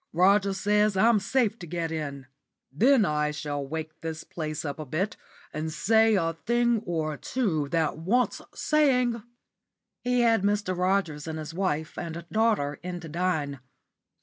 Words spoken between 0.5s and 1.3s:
says I'm